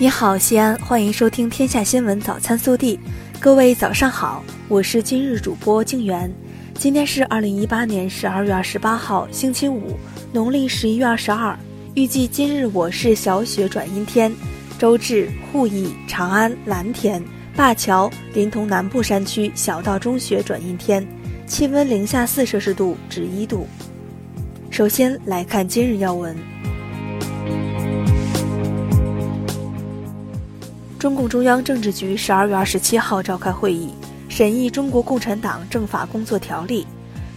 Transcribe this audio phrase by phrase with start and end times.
[0.00, 2.96] 你好，西安，欢迎收听《天下新闻早餐速递》。
[3.40, 6.32] 各位早上好，我是今日主播静媛。
[6.74, 9.98] 今天是二零一八年十二月二十八号，星期五，
[10.32, 11.58] 农历十一月二十二。
[11.94, 14.32] 预计今日我市小雪转阴天，
[14.78, 17.20] 周至沪义、长安、蓝田、
[17.56, 21.04] 灞桥、临潼南部山区小到中雪转阴天，
[21.44, 23.66] 气温零下四摄氏度至一度。
[24.70, 26.36] 首先来看今日要闻。
[30.98, 33.94] 中共中央政治局十二月二十七号召开会议，
[34.28, 36.84] 审议《中国共产党政法工作条例》。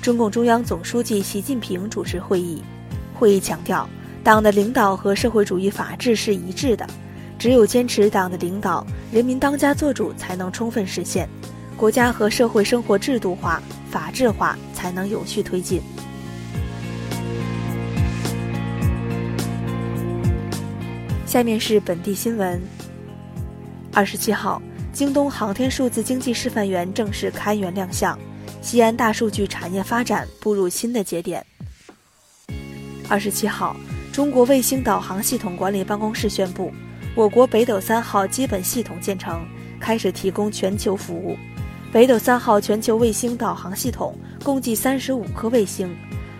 [0.04, 2.64] 中共中央总书记习近平主持会议。
[3.14, 3.88] 会议强调，
[4.24, 6.88] 党的领导和社会主义法治是一致的，
[7.38, 11.30] 只有坚持党的领导，人民当家作主，才能充分实现
[11.78, 15.80] 国家和社会生活制度化、法治化，才能有序推进。
[21.28, 22.60] 下面是本地新闻。
[23.94, 24.62] 二十七号，
[24.94, 28.18] 京东航天数字经济示范园正式开园亮相，
[28.62, 31.46] 西安大数据产业发展步入新的节点。
[33.10, 33.76] 二十七号，
[34.14, 36.72] 中国卫星导航系统管理办公室宣布，
[37.16, 39.46] 我国北斗三号基本系统建成，
[39.78, 41.38] 开始提供全球服务。
[41.92, 45.94] 北斗三号全球卫星导航系统共计三十五颗卫星，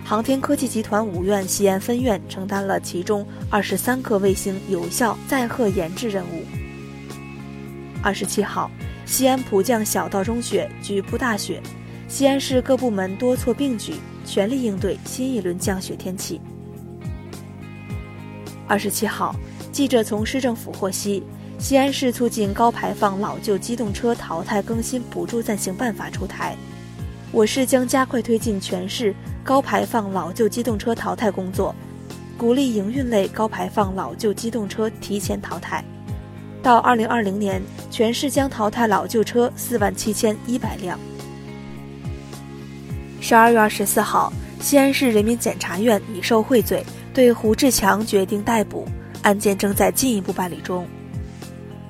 [0.06, 6.61] 航天科技集团五院西安分院承担了其中二十三颗卫星有效载荷研制任务。
[8.04, 8.70] 二十七号，
[9.06, 11.62] 西安普降小到中雪，局部大雪。
[12.08, 13.94] 西安市各部门多措并举，
[14.26, 16.42] 全力应对新一轮降雪天气。
[18.68, 19.36] 二十七号，
[19.72, 21.24] 记者从市政府获悉，
[21.60, 26.56] 西安市促进高排放老旧机动车淘汰更新补助暂行办法出台，
[27.32, 29.14] 我市将加快推进全市
[29.44, 31.74] 高排放老旧机动车淘汰工作，
[32.36, 35.84] 鼓励营运类高排放老旧机动车提前淘汰。
[36.64, 41.00] 到二零二零年，全市将淘汰老旧车四万七千一百辆。
[43.20, 48.88] 十二月二十四号，西安市人民检察院以受贿罪对胡志强决定逮捕，
[49.24, 50.86] 案件正在进一步办理中。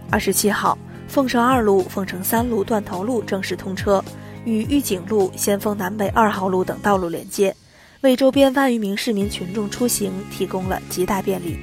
[0.10, 0.78] 二十七号，
[1.08, 4.02] 凤城二路、凤城三路断头路正式通车，
[4.46, 7.54] 与玉景路、先锋南北二号路等道路连接，
[8.02, 11.58] 为周边万余名市民群众出行提供了极大便利。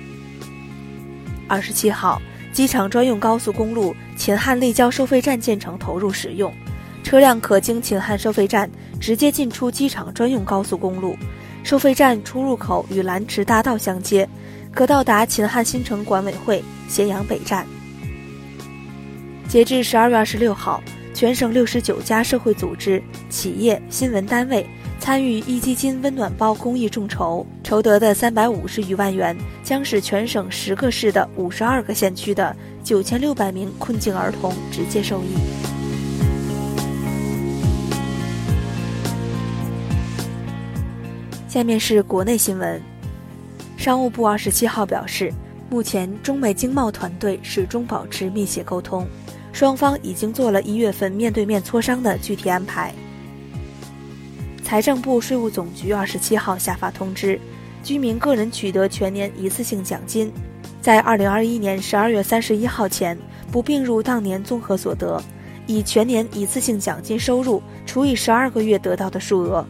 [1.48, 2.20] 二十七号。
[2.52, 6.52] 机场专用高速公路秦汉立交收费站建成投入使用，
[7.04, 8.68] 车辆可经秦汉收费站
[9.00, 11.16] 直接进出机场专用高速公路。
[11.64, 14.26] 收费站出入口与蓝池大道相接，
[14.72, 17.66] 可到达秦汉新城管委会咸阳北站。
[19.48, 20.82] 截至十二月二十六号，
[21.12, 24.66] 全省六十九家社会组织、企业、新闻单位。
[24.98, 32.54] 参与壹基金温暖包公益众筹筹得的三百五十余万元，将使全省十个市的五十二个县区的
[32.84, 35.34] 九千六百名困境儿童直接受益。
[41.48, 42.80] 下面是国内新闻，
[43.78, 45.32] 商务部二十七号表示，
[45.70, 49.06] 目前中美经贸团队始终保持密切沟通，
[49.52, 52.92] 双方已经做了一月份面对面磋商的具体安排。
[54.68, 57.40] 财政部、税务总局二十七号下发通知，
[57.82, 60.30] 居民个人取得全年一次性奖金，
[60.82, 63.18] 在二零二一年十二月三十一号前
[63.50, 65.18] 不并入当年综合所得，
[65.66, 69.66] 以全年一次性奖金收入除以十二个月得到的数额，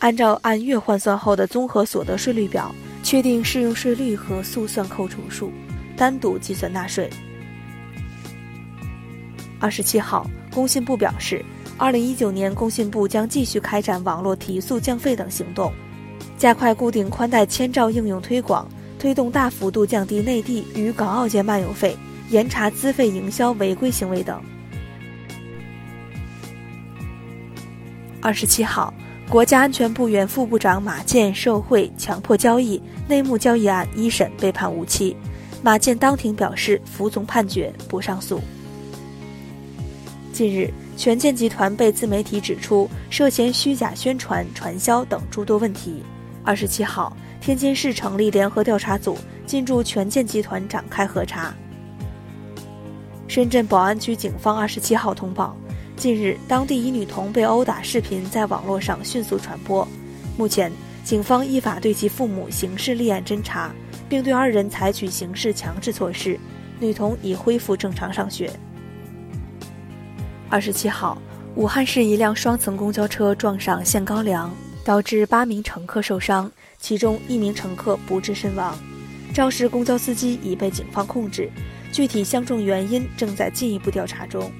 [0.00, 2.74] 按照按月换算后的综合所得税率表
[3.04, 5.52] 确定适用税率和速算扣除数，
[5.96, 7.08] 单独计算纳税。
[9.60, 11.44] 二十七号，工信部表示。
[11.78, 15.72] 二零一九年，工信部将继续开展网络提速降费等行动，
[16.36, 18.68] 加快固定宽带千兆应用推广，
[18.98, 21.96] 推动大幅度降低内地与港澳间漫游费，
[22.30, 24.42] 严查资费营销违规行为等。
[28.20, 28.92] 二十七号，
[29.30, 35.16] 国家安全部原副部长马建受贿、强迫交易、内幕交易案一审被判无期，
[35.62, 38.40] 马建当庭表示服从判决，不上诉。
[40.32, 40.74] 近日。
[40.98, 46.02] 权健集团被自媒体指出涉嫌虚假宣传、传销等诸多问题。
[46.42, 49.16] 二十七号，天津市成立联合调查组
[49.46, 51.54] 进驻权健集团展开核查。
[53.28, 55.56] 深圳宝安区警方二十七号通报，
[55.96, 59.86] 近日当地一女童被殴打视频在网络上迅速传播，
[60.36, 60.72] 目前
[61.04, 63.72] 警方依法对其父母刑事立案侦查，
[64.08, 66.36] 并对二人采取刑事强制措施，
[66.80, 68.50] 女童已恢复正常上学。
[70.50, 71.20] 二十七号，
[71.56, 74.50] 武汉市一辆双层公交车撞上限高梁，
[74.82, 78.74] 导致八名乘客受伤，其中一名乘客不治身亡。
[79.34, 81.50] 肇事公交司机已被警方控制，
[81.92, 84.50] 具体相中原因正在进一步调查中。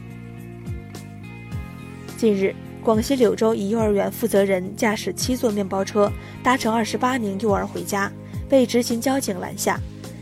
[2.19, 6.13] 近日，广西柳州一幼儿园负责人驾驶七座面包车
[6.43, 8.13] 搭乘二十八名幼儿回家，
[8.47, 9.81] 被执勤交警拦下。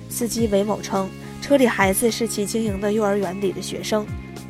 [0.08, 1.10] 司机韦某称，
[1.42, 4.06] 车里孩子是其经营的幼儿园里的学生。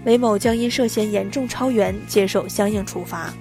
[0.07, 3.35] 韦某将因涉嫌严重超员接受相应处罚。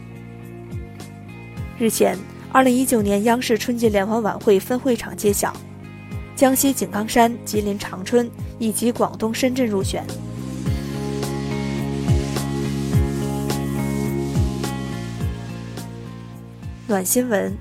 [1.78, 2.18] 日前，
[2.52, 5.56] 二零一九年央视春节联欢晚会分会场揭晓，
[6.36, 8.28] 江西井冈山、吉林长春
[8.58, 10.04] 以及广东深圳入选。
[16.88, 17.56] 暖新闻：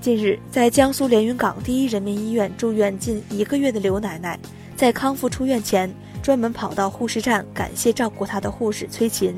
[0.00, 4.36] 近日，在江苏连云港第一人民医院住院近一个月的刘奶奶，
[4.74, 5.88] 在康复出院前。
[6.30, 9.34] 专门跑到护士站感谢照顾她的护士崔琴。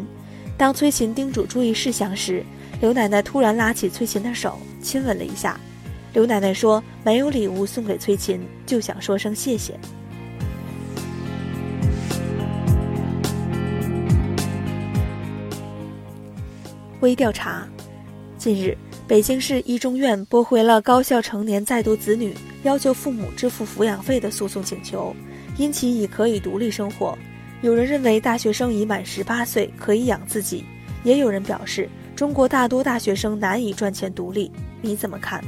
[0.58, 2.44] 当崔琴叮嘱注意事项时，
[2.82, 5.58] 刘奶奶突然拉起崔琴的手，亲吻了一下。
[6.12, 9.72] 刘奶奶说：“没有礼物送给崔琴，就想说声谢谢。”
[17.00, 17.66] 微调查：
[18.36, 18.76] 近日，
[19.08, 22.34] 北京市一中院驳回了高校成年在读子女
[22.64, 25.16] 要求父母支付抚养费的诉讼请求。
[25.62, 27.16] 因其已可以独立生活，
[27.60, 30.64] 有人认为大学生已满十八岁可以养自己，
[31.04, 34.50] 也有人表示中国大多大学生难以赚钱独立。
[34.80, 35.40] 你怎么看？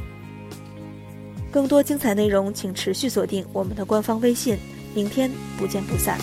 [1.51, 4.57] 更多精彩内容，请持续锁定我们的官方微信。
[4.95, 5.29] 明天
[5.59, 6.17] 不见不散。